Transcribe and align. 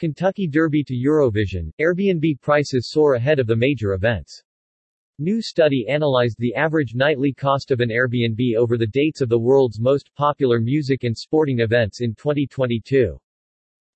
Kentucky 0.00 0.46
Derby 0.46 0.82
to 0.84 0.94
Eurovision, 0.94 1.70
Airbnb 1.78 2.40
prices 2.40 2.90
soar 2.90 3.16
ahead 3.16 3.38
of 3.38 3.46
the 3.46 3.54
major 3.54 3.92
events. 3.92 4.42
New 5.18 5.42
study 5.42 5.84
analyzed 5.90 6.36
the 6.38 6.54
average 6.54 6.94
nightly 6.94 7.34
cost 7.34 7.70
of 7.70 7.80
an 7.80 7.90
Airbnb 7.90 8.56
over 8.56 8.78
the 8.78 8.86
dates 8.86 9.20
of 9.20 9.28
the 9.28 9.38
world's 9.38 9.78
most 9.78 10.10
popular 10.14 10.58
music 10.58 11.04
and 11.04 11.14
sporting 11.14 11.60
events 11.60 12.00
in 12.00 12.14
2022. 12.14 13.20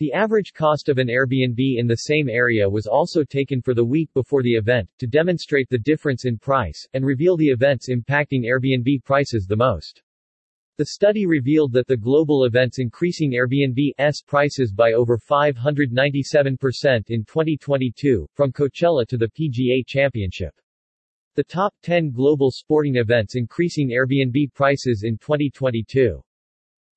The 0.00 0.12
average 0.12 0.52
cost 0.52 0.88
of 0.88 0.98
an 0.98 1.06
Airbnb 1.06 1.78
in 1.78 1.86
the 1.86 1.94
same 1.94 2.28
area 2.28 2.68
was 2.68 2.88
also 2.88 3.22
taken 3.22 3.62
for 3.62 3.72
the 3.72 3.84
week 3.84 4.12
before 4.12 4.42
the 4.42 4.56
event, 4.56 4.90
to 4.98 5.06
demonstrate 5.06 5.68
the 5.70 5.78
difference 5.78 6.24
in 6.24 6.36
price, 6.36 6.84
and 6.94 7.06
reveal 7.06 7.36
the 7.36 7.50
events 7.50 7.88
impacting 7.88 8.42
Airbnb 8.42 9.04
prices 9.04 9.46
the 9.46 9.54
most. 9.54 10.02
The 10.78 10.86
study 10.86 11.26
revealed 11.26 11.74
that 11.74 11.86
the 11.86 11.98
global 11.98 12.46
events 12.46 12.78
increasing 12.78 13.32
Airbnb's 13.32 14.22
prices 14.22 14.72
by 14.72 14.94
over 14.94 15.18
597% 15.18 17.10
in 17.10 17.24
2022, 17.26 18.26
from 18.32 18.52
Coachella 18.52 19.06
to 19.08 19.18
the 19.18 19.28
PGA 19.28 19.86
Championship. 19.86 20.54
The 21.34 21.44
top 21.44 21.74
10 21.82 22.12
global 22.12 22.50
sporting 22.50 22.96
events 22.96 23.36
increasing 23.36 23.90
Airbnb 23.90 24.54
prices 24.54 25.02
in 25.04 25.18
2022. 25.18 26.22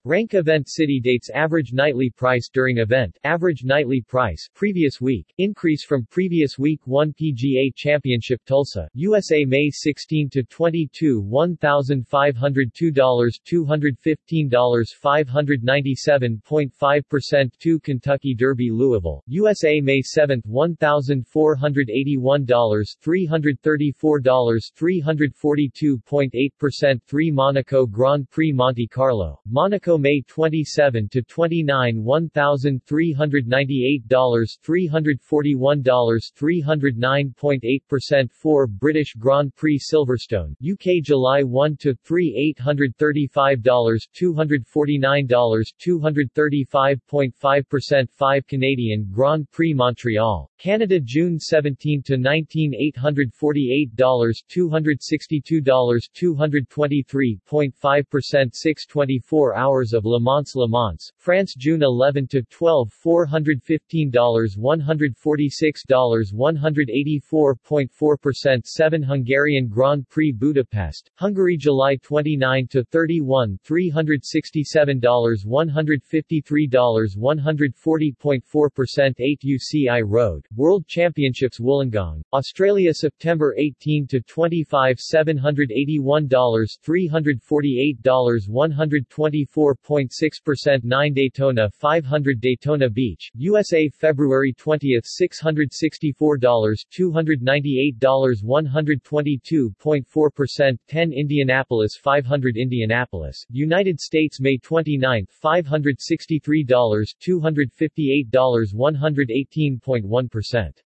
Rank 0.08 0.36
event 0.36 0.70
city 0.70 1.02
dates 1.04 1.32
average 1.32 1.74
nightly 1.74 2.12
price 2.12 2.48
during 2.54 2.78
event 2.78 3.18
average 3.24 3.64
nightly 3.64 4.02
price 4.02 4.48
previous 4.54 5.02
week 5.02 5.34
increase 5.40 5.84
from 5.84 6.06
previous 6.12 6.60
week 6.60 6.86
1 6.86 7.12
PGA 7.14 7.74
Championship 7.76 8.40
Tulsa 8.46 8.88
USA 8.94 9.44
May 9.46 9.72
16 9.72 10.30
to 10.30 10.44
22 10.44 11.24
$1502 11.24 12.94
$215 12.94 14.94
597.5% 15.04 17.52
2 17.60 17.80
Kentucky 17.80 18.36
Derby 18.36 18.70
Louisville 18.70 19.24
USA 19.26 19.82
May 19.82 20.04
7 20.04 20.40
$1481 20.48 22.46
$334 22.46 24.72
342.8% 24.78 27.02
3 27.08 27.32
Monaco 27.32 27.88
Grand 27.88 28.30
Prix 28.30 28.52
Monte 28.52 28.86
Carlo 28.86 29.40
Monaco 29.48 29.95
May 29.98 30.22
27 30.28 31.08
to 31.10 31.22
29 31.22 32.04
$1,398 32.04 34.08
$341 34.08 35.86
309.8% 35.86 38.32
4 38.32 38.68
British 38.68 39.14
Grand 39.16 39.56
Prix 39.56 39.80
Silverstone. 39.92 40.56
UK 40.64 41.04
July 41.04 41.44
1 41.44 41.76
to 41.78 41.96
3 41.96 42.54
$835 42.60 43.62
$249 43.62 45.66
235.5% 45.82 48.12
5 48.12 48.48
Canadian 48.48 49.08
Grand 49.12 49.52
Prix 49.52 49.74
Montreal. 49.74 50.50
Canada 50.58 51.00
June 51.00 51.40
17 51.40 52.02
to 52.04 52.18
19 52.18 52.74
$848 52.98 53.96
$262 53.96 56.10
223.5% 56.16 58.56
624 58.56 59.56
hours 59.56 59.85
hours 59.86 59.94
of 59.94 60.06
Le 60.06 60.20
Mans 60.20 60.56
Le 60.56 60.68
Mans, 60.68 61.12
France 61.18 61.54
June 61.56 61.84
11 61.84 62.28
to 62.28 62.42
12 62.44 62.92
$415 63.06 64.12
$146 64.12 66.34
184.4% 66.34 68.66
7 68.66 69.04
Hungarian 69.04 69.68
Grand 69.68 70.10
Prix 70.10 70.32
Budapest, 70.32 71.12
Hungary 71.16 71.58
July 71.58 71.98
29 71.98 72.68
to 72.70 72.84
31 72.86 73.60
$367 73.64 75.46
$153 75.46 77.18
140.4% 77.18 79.14
8 79.20 79.42
UCI 79.46 80.02
Road, 80.06 80.46
World 80.56 80.88
Championships 80.88 81.60
Wollongong, 81.60 82.22
Australia 82.34 82.92
September 82.94 83.54
18 83.58 84.08
to 84.08 84.22
25 84.22 84.98
$781 84.98 86.28
$348 86.28 88.50
124 88.50 89.75
4.6% 89.84 90.84
9 90.84 91.14
Daytona 91.14 91.70
500 91.72 92.40
Daytona 92.40 92.88
Beach, 92.90 93.32
USA 93.36 93.90
February 93.90 94.54
20 94.54 94.98
$664 95.02 96.40
$298 96.40 98.44
122.4% 98.44 100.78
10 100.88 101.14
Indianapolis 101.14 101.98
500 101.98 102.58
Indianapolis, 102.58 103.46
United 103.50 104.00
States 104.00 104.40
May 104.40 104.58
29 104.58 105.26
$563 105.44 106.66
$258 106.66 108.74
118.1% 108.74 110.85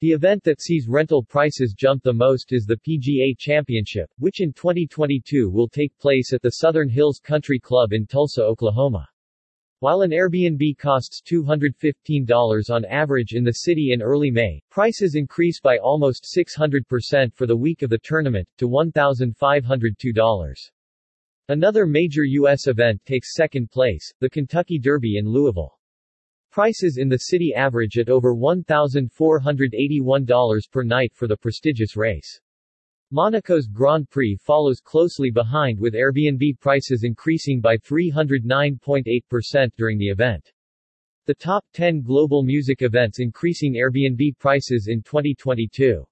the 0.00 0.12
event 0.12 0.44
that 0.44 0.60
sees 0.60 0.86
rental 0.86 1.24
prices 1.24 1.74
jump 1.76 2.04
the 2.04 2.12
most 2.12 2.52
is 2.52 2.64
the 2.64 2.76
PGA 2.76 3.36
Championship, 3.36 4.08
which 4.18 4.40
in 4.40 4.52
2022 4.52 5.50
will 5.50 5.68
take 5.68 5.96
place 5.98 6.32
at 6.32 6.40
the 6.40 6.50
Southern 6.50 6.88
Hills 6.88 7.18
Country 7.18 7.58
Club 7.58 7.92
in 7.92 8.06
Tulsa, 8.06 8.42
Oklahoma. 8.42 9.08
While 9.80 10.02
an 10.02 10.10
Airbnb 10.10 10.78
costs 10.78 11.22
$215 11.22 12.70
on 12.70 12.84
average 12.84 13.34
in 13.34 13.42
the 13.42 13.52
city 13.52 13.92
in 13.92 14.02
early 14.02 14.30
May, 14.30 14.60
prices 14.70 15.14
increase 15.14 15.60
by 15.60 15.78
almost 15.78 16.26
600% 16.36 17.34
for 17.34 17.46
the 17.46 17.56
week 17.56 17.82
of 17.82 17.90
the 17.90 17.98
tournament, 17.98 18.48
to 18.58 18.68
$1,502. 18.68 20.70
Another 21.48 21.86
major 21.86 22.24
U.S. 22.24 22.66
event 22.66 23.04
takes 23.04 23.34
second 23.34 23.70
place, 23.70 24.12
the 24.20 24.30
Kentucky 24.30 24.78
Derby 24.78 25.16
in 25.16 25.26
Louisville. 25.26 25.77
Prices 26.50 26.96
in 26.98 27.08
the 27.08 27.18
city 27.18 27.54
average 27.54 27.98
at 27.98 28.08
over 28.08 28.34
$1,481 28.34 30.70
per 30.70 30.82
night 30.82 31.12
for 31.14 31.28
the 31.28 31.36
prestigious 31.36 31.96
race. 31.96 32.40
Monaco's 33.10 33.66
Grand 33.66 34.08
Prix 34.10 34.36
follows 34.36 34.80
closely 34.80 35.30
behind 35.30 35.80
with 35.80 35.94
Airbnb 35.94 36.60
prices 36.60 37.04
increasing 37.04 37.58
by 37.60 37.76
309.8% 37.78 39.70
during 39.76 39.98
the 39.98 40.08
event. 40.08 40.52
The 41.26 41.34
top 41.34 41.64
10 41.74 42.02
global 42.02 42.42
music 42.42 42.82
events 42.82 43.18
increasing 43.18 43.74
Airbnb 43.74 44.38
prices 44.38 44.88
in 44.88 45.02
2022. 45.02 46.04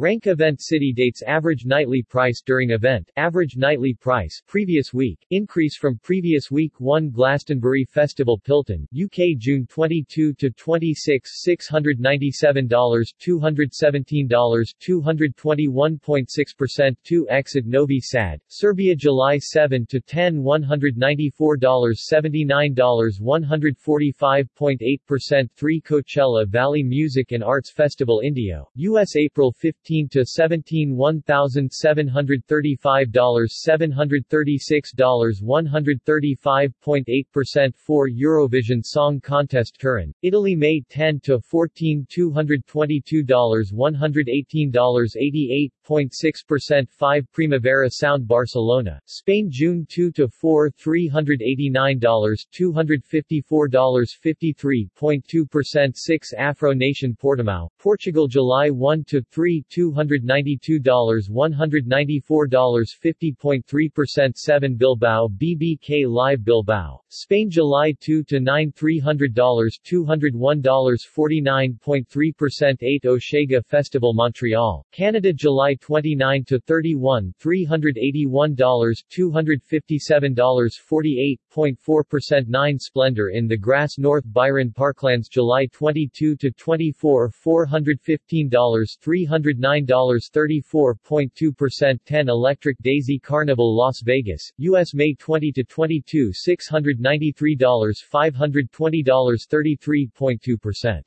Rank 0.00 0.26
event 0.28 0.62
city 0.62 0.94
dates 0.96 1.20
average 1.26 1.66
nightly 1.66 2.02
price 2.02 2.40
during 2.40 2.70
event 2.70 3.10
average 3.18 3.58
nightly 3.58 3.92
price 3.92 4.40
previous 4.46 4.94
week 4.94 5.26
increase 5.28 5.76
from 5.76 6.00
previous 6.02 6.50
week. 6.50 6.72
1 6.78 7.10
Glastonbury 7.10 7.84
Festival 7.84 8.38
Pilton 8.38 8.88
UK 8.94 9.36
June 9.36 9.66
22 9.66 10.32
to 10.32 10.50
26 10.52 11.44
$697 11.46 12.66
$217 12.66 14.74
221.6% 14.80 16.96
2 17.04 17.28
Exit 17.28 17.66
Novi 17.66 18.00
Sad 18.00 18.40
Serbia 18.48 18.96
July 18.96 19.36
7 19.36 19.84
to 19.84 20.00
10 20.00 20.42
$194 20.42 21.30
$79 21.30 23.20
145.8% 23.20 25.50
3 25.54 25.80
Coachella 25.82 26.48
Valley 26.48 26.82
Music 26.82 27.32
and 27.32 27.44
Arts 27.44 27.70
Festival 27.70 28.20
Indio 28.24 28.66
US 28.76 29.14
April 29.14 29.52
15 29.52 29.89
15 29.90 30.08
to 30.08 30.24
17 30.24 30.94
$1,735 30.94 33.10
$736 33.10 35.42
135.8% 35.42 37.74
for 37.74 38.08
Eurovision 38.08 38.84
Song 38.84 39.18
Contest 39.20 39.76
Turin, 39.80 40.14
Italy 40.22 40.54
May 40.54 40.80
10 40.88 41.18
to 41.24 41.40
14 41.40 42.06
$222 42.08 43.72
$118 43.72 44.72
88.6% 44.72 46.88
5 46.88 47.32
Primavera 47.32 47.90
Sound 47.90 48.28
Barcelona, 48.28 49.00
Spain 49.06 49.48
June 49.50 49.84
2 49.88 50.12
to 50.12 50.28
4 50.28 50.70
$389 50.70 51.98
$254 51.98 54.16
53.2% 54.24 55.96
6 55.96 56.32
Afro 56.34 56.72
Nation 56.72 57.16
Portimao, 57.20 57.68
Portugal 57.80 58.28
July 58.28 58.70
1 58.70 59.02
to 59.02 59.20
3 59.22 59.64
$292 59.70 61.30
$194 61.30 62.50
50.3% 62.50 64.36
7 64.36 64.76
Bilbao 64.76 65.28
BBK 65.28 66.08
Live 66.08 66.44
Bilbao, 66.44 67.00
Spain 67.08 67.48
July 67.50 67.92
2 68.00 68.24
to 68.24 68.40
9 68.40 68.72
$300 68.72 69.34
$201 69.34 70.62
49.3% 70.62 72.82
8 72.82 73.02
Osheaga 73.04 73.64
Festival 73.64 74.12
Montreal, 74.14 74.84
Canada 74.92 75.32
July 75.32 75.74
29 75.74 76.44
to 76.44 76.58
31 76.60 77.34
$381 77.40 78.56
$257 78.56 81.40
48.4% 81.50 82.48
9 82.48 82.78
Splendor 82.78 83.30
in 83.30 83.46
the 83.46 83.56
Grass 83.56 83.98
North 83.98 84.24
Byron 84.26 84.72
Parklands 84.76 85.30
July 85.30 85.66
22 85.66 86.34
to 86.36 86.50
24 86.50 87.30
$415 87.30 88.50
$300 88.50 89.59
$609.34.2% 89.60 91.98
10 92.04 92.28
Electric 92.28 92.76
Daisy 92.82 93.18
Carnival 93.18 93.76
Las 93.76 94.00
Vegas, 94.02 94.52
U.S. 94.58 94.94
May 94.94 95.14
20-22 95.14 96.30
$693 96.48 98.04
$520.33.2% 98.12 101.02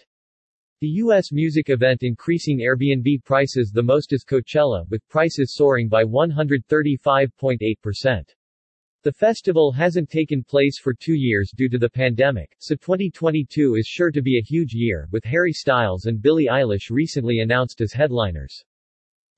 The 0.82 0.88
U.S. 0.88 1.32
music 1.32 1.70
event 1.70 2.04
increasing 2.04 2.60
Airbnb 2.60 3.24
prices 3.24 3.72
the 3.72 3.82
most 3.82 4.14
is 4.14 4.24
Coachella, 4.24 4.88
with 4.90 5.10
prices 5.10 5.56
soaring 5.56 5.90
by 5.90 6.04
135.8%. 6.04 8.36
The 9.04 9.12
festival 9.12 9.74
hasn't 9.74 10.10
taken 10.10 10.46
place 10.46 10.80
for 10.80 10.94
two 10.94 11.16
years 11.16 11.52
due 11.54 11.68
to 11.68 11.78
the 11.78 11.90
pandemic, 11.90 12.56
so 12.60 12.74
2022 12.76 13.76
is 13.76 13.86
sure 13.86 14.12
to 14.12 14.22
be 14.22 14.38
a 14.38 14.42
huge 14.42 14.74
year, 14.74 15.10
with 15.12 15.26
Harry 15.26 15.52
Styles 15.52 16.06
and 16.06 16.22
Billie 16.22 16.48
Eilish 16.50 16.90
recently 16.90 17.40
announced 17.40 17.82
as 17.82 17.92
headliners. 17.92 18.64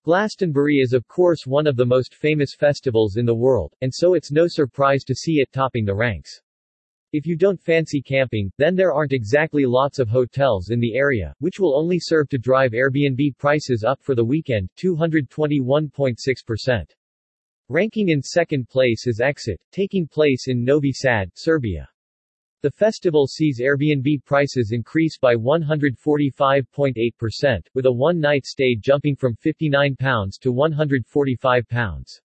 Glastonbury 0.03 0.75
is 0.75 0.93
of 0.93 1.07
course 1.07 1.47
one 1.47 1.65
of 1.65 1.77
the 1.77 1.85
most 1.85 2.13
famous 2.13 2.53
festivals 2.53 3.17
in 3.17 3.25
the 3.25 3.33
world, 3.33 3.73
and 3.81 3.91
so 3.91 4.13
it's 4.13 4.31
no 4.31 4.47
surprise 4.47 5.03
to 5.05 5.15
see 5.15 5.39
it 5.39 5.51
topping 5.51 5.83
the 5.83 5.95
ranks. 5.95 6.43
If 7.11 7.25
you 7.25 7.35
don't 7.35 7.59
fancy 7.59 8.03
camping, 8.03 8.51
then 8.59 8.75
there 8.75 8.93
aren't 8.93 9.13
exactly 9.13 9.65
lots 9.65 9.97
of 9.97 10.09
hotels 10.09 10.69
in 10.69 10.79
the 10.79 10.95
area, 10.95 11.33
which 11.39 11.59
will 11.59 11.75
only 11.75 11.97
serve 11.99 12.29
to 12.29 12.37
drive 12.37 12.73
Airbnb 12.73 13.35
prices 13.39 13.83
up 13.83 13.99
for 14.03 14.13
the 14.13 14.25
weekend, 14.25 14.69
221.6%. 14.77 16.85
Ranking 17.69 18.09
in 18.09 18.21
second 18.21 18.69
place 18.69 19.07
is 19.07 19.19
Exit, 19.19 19.59
taking 19.71 20.07
place 20.07 20.47
in 20.47 20.63
Novi 20.63 20.91
Sad, 20.91 21.31
Serbia. 21.33 21.89
The 22.61 22.69
festival 22.69 23.25
sees 23.25 23.59
Airbnb 23.59 24.23
prices 24.23 24.71
increase 24.71 25.17
by 25.17 25.33
145.8%, 25.33 27.67
with 27.73 27.87
a 27.87 27.91
one-night 27.91 28.45
stay 28.45 28.75
jumping 28.75 29.15
from 29.15 29.35
£59 29.37 30.39
to 30.41 30.53
£145. 30.53 32.21